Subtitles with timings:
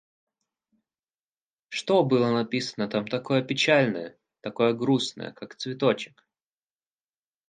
[1.69, 6.25] Что было написано там такое печальное, такое грустное, как цветочек?